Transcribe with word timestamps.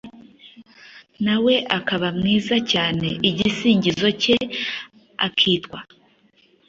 nawe 1.25 1.53
akaba 1.77 2.07
mwiza 2.17 2.55
cyane; 2.71 3.07
igisingizo 3.29 4.07
cye 4.21 4.37
akitwa 5.27 5.79